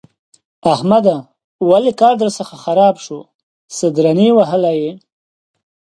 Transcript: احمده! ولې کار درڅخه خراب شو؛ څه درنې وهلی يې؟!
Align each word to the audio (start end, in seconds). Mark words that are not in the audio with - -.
احمده! 0.73 1.15
ولې 1.69 1.91
کار 2.01 2.13
درڅخه 2.21 2.55
خراب 2.63 2.95
شو؛ 3.05 3.19
څه 3.75 3.85
درنې 3.97 4.27
وهلی 4.37 4.75
يې؟! 4.83 4.91